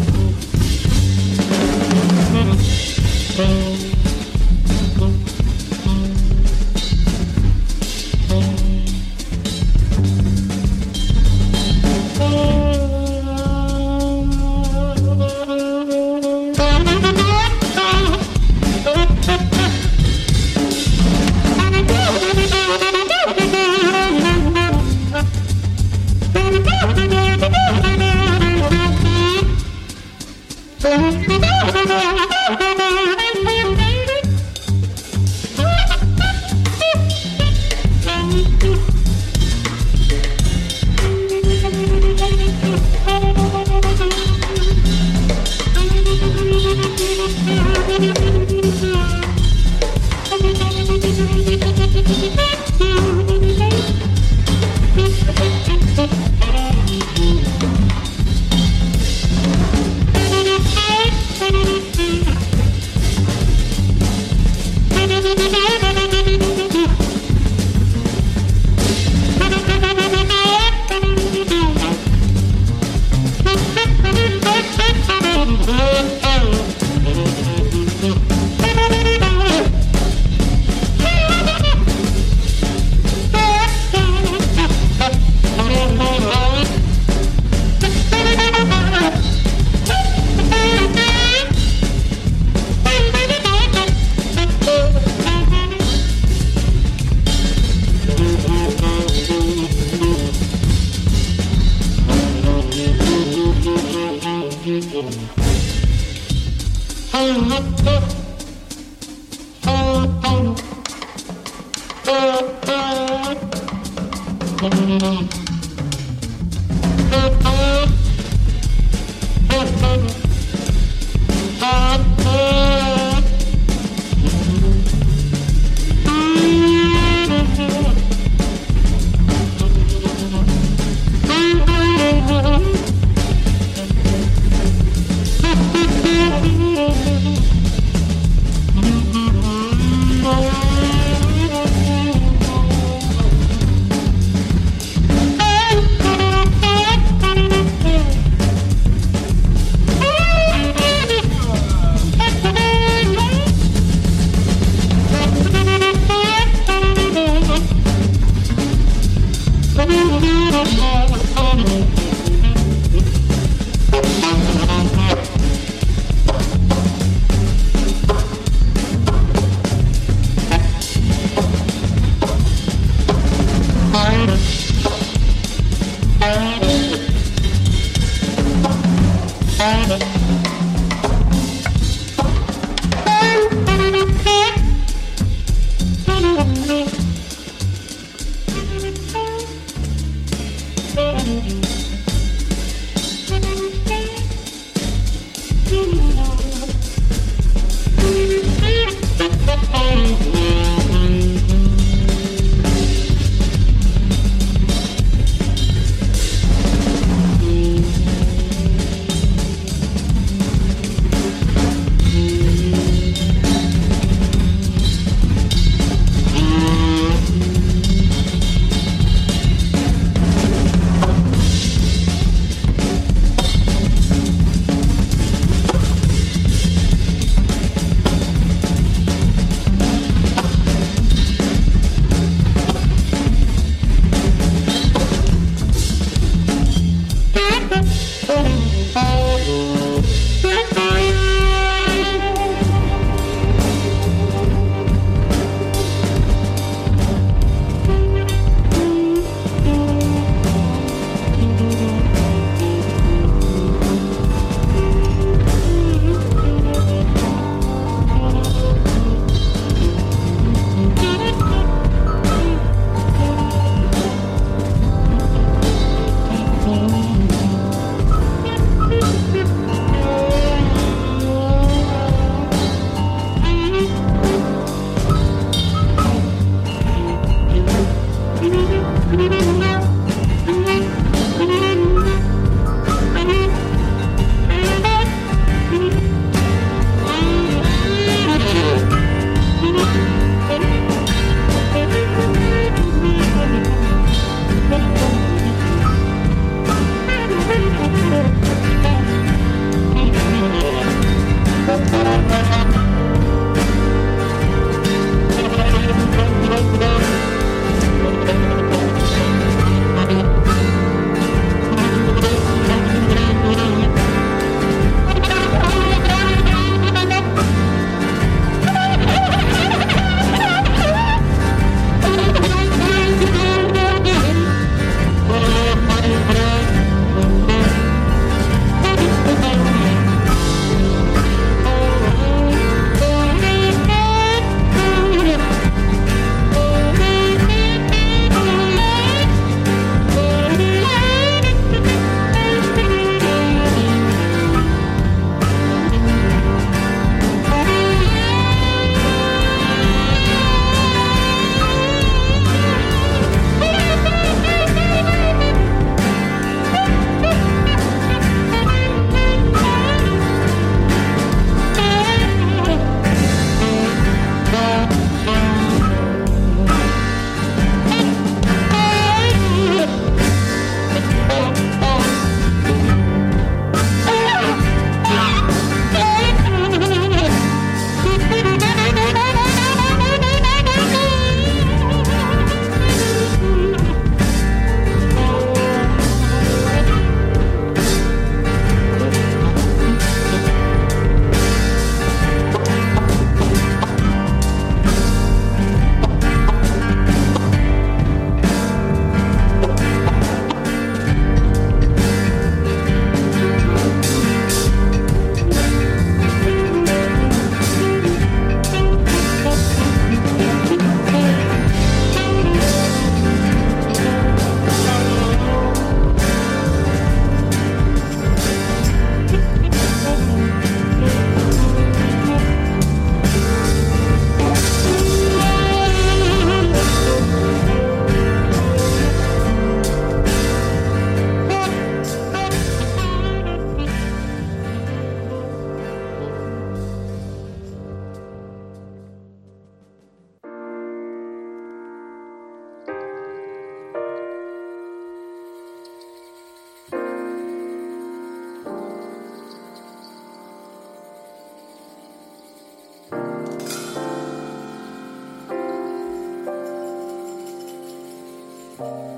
[458.78, 459.17] Bye.